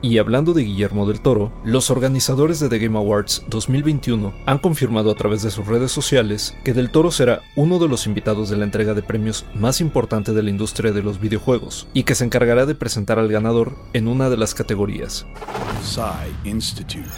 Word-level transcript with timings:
Y 0.00 0.18
hablando 0.18 0.54
de 0.54 0.62
Guillermo 0.62 1.06
del 1.06 1.20
Toro, 1.20 1.50
los 1.64 1.90
organizadores 1.90 2.60
de 2.60 2.68
The 2.68 2.78
Game 2.78 2.96
Awards 2.96 3.44
2021 3.48 4.32
han 4.46 4.58
confirmado 4.58 5.10
a 5.10 5.16
través 5.16 5.42
de 5.42 5.50
sus 5.50 5.66
redes 5.66 5.90
sociales 5.90 6.56
que 6.62 6.72
del 6.72 6.90
Toro 6.90 7.10
será 7.10 7.40
uno 7.56 7.80
de 7.80 7.88
los 7.88 8.06
invitados 8.06 8.48
de 8.48 8.56
la 8.56 8.64
entrega 8.64 8.94
de 8.94 9.02
premios 9.02 9.44
más 9.54 9.80
importante 9.80 10.32
de 10.32 10.42
la 10.44 10.50
industria 10.50 10.92
de 10.92 11.02
los 11.02 11.18
videojuegos 11.18 11.88
y 11.94 12.04
que 12.04 12.14
se 12.14 12.24
encargará 12.24 12.64
de 12.64 12.76
presentar 12.76 13.18
al 13.18 13.26
ganador 13.26 13.72
en 13.92 14.06
una 14.06 14.30
de 14.30 14.36
las 14.36 14.54
categorías. 14.54 15.26
Institute. 16.44 17.10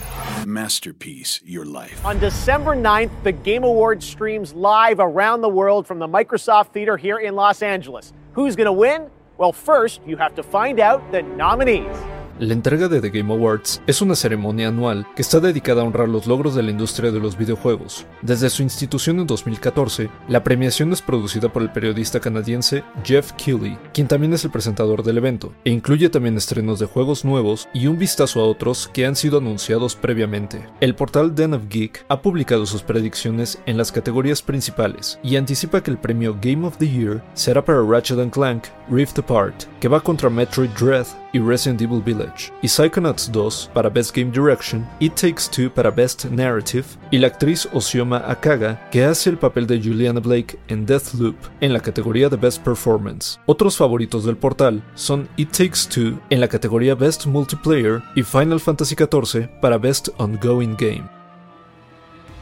Masterpiece, 0.46 1.42
your 1.44 1.66
life. 1.66 2.02
On 2.04 2.18
December 2.18 2.74
9th, 2.74 3.10
the 3.24 3.32
Game 3.32 3.62
Awards 3.62 4.06
streams 4.06 4.54
live 4.54 5.00
around 5.00 5.42
the 5.42 5.48
world 5.48 5.86
from 5.86 5.98
the 5.98 6.08
Microsoft 6.08 6.72
Theater 6.72 6.96
here 6.96 7.18
in 7.18 7.34
Los 7.34 7.62
Angeles. 7.62 8.14
Who's 8.32 8.56
going 8.56 8.66
to 8.66 8.72
win? 8.72 9.10
Well, 9.36 9.52
first, 9.52 10.00
you 10.06 10.16
have 10.16 10.34
to 10.36 10.42
find 10.42 10.80
out 10.80 11.02
the 11.12 11.22
nominees. 11.22 11.96
La 12.40 12.54
entrega 12.54 12.88
de 12.88 13.02
The 13.02 13.10
Game 13.10 13.34
Awards 13.34 13.82
es 13.86 14.00
una 14.00 14.14
ceremonia 14.14 14.68
anual 14.68 15.06
que 15.14 15.20
está 15.20 15.40
dedicada 15.40 15.82
a 15.82 15.84
honrar 15.84 16.08
los 16.08 16.26
logros 16.26 16.54
de 16.54 16.62
la 16.62 16.70
industria 16.70 17.10
de 17.10 17.20
los 17.20 17.36
videojuegos. 17.36 18.06
Desde 18.22 18.48
su 18.48 18.62
institución 18.62 19.20
en 19.20 19.26
2014, 19.26 20.08
la 20.26 20.42
premiación 20.42 20.90
es 20.94 21.02
producida 21.02 21.52
por 21.52 21.60
el 21.60 21.70
periodista 21.70 22.18
canadiense 22.18 22.82
Jeff 23.04 23.32
Keighley, 23.32 23.76
quien 23.92 24.08
también 24.08 24.32
es 24.32 24.42
el 24.42 24.50
presentador 24.50 25.02
del 25.02 25.18
evento, 25.18 25.52
e 25.66 25.70
incluye 25.70 26.08
también 26.08 26.38
estrenos 26.38 26.78
de 26.78 26.86
juegos 26.86 27.26
nuevos 27.26 27.68
y 27.74 27.88
un 27.88 27.98
vistazo 27.98 28.40
a 28.40 28.44
otros 28.44 28.88
que 28.90 29.04
han 29.04 29.16
sido 29.16 29.36
anunciados 29.36 29.94
previamente. 29.94 30.66
El 30.80 30.94
portal 30.94 31.34
Den 31.34 31.52
of 31.52 31.68
Geek 31.68 32.06
ha 32.08 32.22
publicado 32.22 32.64
sus 32.64 32.82
predicciones 32.82 33.60
en 33.66 33.76
las 33.76 33.92
categorías 33.92 34.40
principales 34.40 35.20
y 35.22 35.36
anticipa 35.36 35.82
que 35.82 35.90
el 35.90 35.98
premio 35.98 36.38
Game 36.40 36.66
of 36.66 36.78
the 36.78 36.88
Year 36.88 37.22
será 37.34 37.62
para 37.62 37.82
Ratchet 37.82 38.30
Clank 38.30 38.64
Rift 38.88 39.18
Apart, 39.18 39.64
que 39.80 39.88
va 39.88 40.00
contra 40.00 40.30
Metroid 40.30 40.70
Dread 40.78 41.06
y 41.32 41.38
Resident 41.38 41.80
Evil 41.80 42.02
Village, 42.02 42.52
y 42.62 42.68
Psychonauts 42.68 43.30
2 43.32 43.70
para 43.72 43.88
Best 43.88 44.14
Game 44.14 44.30
Direction, 44.30 44.86
It 45.00 45.14
Takes 45.14 45.44
Two 45.50 45.72
para 45.72 45.90
Best 45.90 46.26
Narrative, 46.26 46.84
y 47.10 47.18
la 47.18 47.28
actriz 47.28 47.68
Osioma 47.72 48.22
Akaga, 48.26 48.88
que 48.90 49.04
hace 49.04 49.30
el 49.30 49.38
papel 49.38 49.66
de 49.66 49.80
Juliana 49.80 50.20
Blake 50.20 50.58
en 50.68 50.86
Deathloop 50.86 51.36
en 51.60 51.72
la 51.72 51.80
categoría 51.80 52.28
de 52.28 52.36
Best 52.36 52.62
Performance. 52.62 53.40
Otros 53.46 53.76
favoritos 53.76 54.24
del 54.24 54.36
portal 54.36 54.82
son 54.94 55.28
It 55.36 55.50
Takes 55.50 55.88
Two 55.88 56.20
en 56.30 56.40
la 56.40 56.48
categoría 56.48 56.94
Best 56.94 57.26
Multiplayer 57.26 58.02
y 58.14 58.22
Final 58.22 58.60
Fantasy 58.60 58.94
XIV 58.94 59.48
para 59.60 59.78
Best 59.78 60.08
Ongoing 60.18 60.76
Game. 60.78 61.19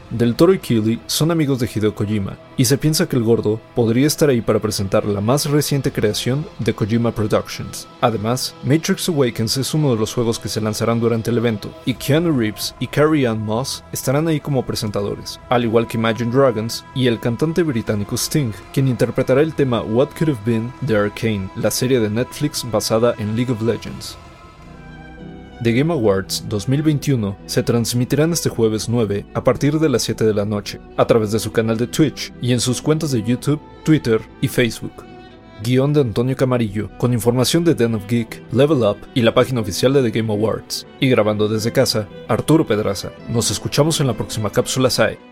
Del 0.09 0.35
Toro 0.35 0.53
y 0.53 0.59
Keighley 0.59 0.99
son 1.05 1.29
amigos 1.29 1.59
de 1.59 1.69
Hideo 1.73 1.93
Kojima, 1.93 2.37
y 2.57 2.65
se 2.65 2.79
piensa 2.79 3.07
que 3.07 3.15
el 3.15 3.23
gordo 3.23 3.61
podría 3.75 4.07
estar 4.07 4.29
ahí 4.29 4.41
para 4.41 4.59
presentar 4.59 5.05
la 5.05 5.21
más 5.21 5.45
reciente 5.45 5.91
creación 5.91 6.47
de 6.57 6.73
Kojima 6.73 7.11
Productions. 7.11 7.87
Además, 8.01 8.55
Matrix 8.63 9.07
Awakens 9.07 9.57
es 9.57 9.73
uno 9.75 9.93
de 9.93 9.99
los 9.99 10.13
juegos 10.13 10.39
que 10.39 10.49
se 10.49 10.61
lanzarán 10.61 10.99
durante 10.99 11.29
el 11.29 11.37
evento, 11.37 11.69
y 11.85 11.93
Keanu 11.93 12.35
Reeves 12.35 12.73
y 12.79 12.87
Carrie 12.87 13.27
Ann 13.27 13.45
Moss 13.45 13.83
estarán 13.91 14.27
ahí 14.27 14.39
como 14.39 14.65
presentadores, 14.65 15.39
al 15.49 15.63
igual 15.63 15.87
que 15.87 15.97
Imagine 15.97 16.31
Dragons 16.31 16.83
y 16.95 17.05
el 17.05 17.19
cantante 17.19 17.61
británico 17.61 18.15
Sting, 18.15 18.51
quien 18.73 18.87
interpretará 18.87 19.41
el 19.41 19.53
tema 19.53 19.81
What 19.81 20.09
Could 20.17 20.29
Have 20.29 20.39
Been 20.43 20.73
de 20.81 20.97
Arcane, 20.97 21.49
la 21.55 21.69
serie 21.69 21.99
de 21.99 22.09
Netflix 22.09 22.65
basada 22.71 23.13
en 23.19 23.35
League 23.35 23.51
of 23.51 23.61
Legends. 23.61 24.17
The 25.61 25.73
Game 25.73 25.91
Awards 25.91 26.45
2021 26.47 27.37
se 27.45 27.63
transmitirán 27.63 28.31
este 28.31 28.47
jueves 28.47 28.87
9 28.87 29.25
a 29.33 29.43
partir 29.43 29.77
de 29.77 29.89
las 29.89 30.03
7 30.03 30.23
de 30.23 30.33
la 30.33 30.45
noche, 30.45 30.79
a 30.95 31.05
través 31.05 31.33
de 31.33 31.39
su 31.39 31.51
canal 31.51 31.77
de 31.77 31.87
Twitch 31.87 32.31
y 32.41 32.53
en 32.53 32.61
sus 32.61 32.81
cuentas 32.81 33.11
de 33.11 33.23
YouTube, 33.23 33.59
Twitter 33.83 34.21
y 34.39 34.47
Facebook. 34.47 35.03
Guión 35.61 35.91
de 35.91 35.99
Antonio 35.99 36.37
Camarillo, 36.37 36.89
con 36.97 37.11
información 37.11 37.65
de 37.65 37.75
Den 37.75 37.95
of 37.95 38.07
Geek, 38.07 38.41
Level 38.53 38.83
Up 38.83 38.99
y 39.13 39.21
la 39.21 39.33
página 39.33 39.59
oficial 39.59 39.91
de 39.91 40.09
The 40.09 40.17
Game 40.17 40.31
Awards. 40.31 40.87
Y 41.01 41.09
grabando 41.09 41.49
desde 41.49 41.73
casa, 41.73 42.07
Arturo 42.29 42.65
Pedraza. 42.65 43.11
Nos 43.27 43.51
escuchamos 43.51 43.99
en 43.99 44.07
la 44.07 44.13
próxima 44.13 44.51
cápsula 44.51 44.89
SAE. 44.89 45.28